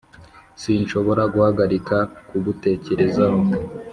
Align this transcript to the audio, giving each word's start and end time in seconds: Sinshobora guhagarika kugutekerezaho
Sinshobora 0.61 1.23
guhagarika 1.33 1.97
kugutekerezaho 2.29 3.39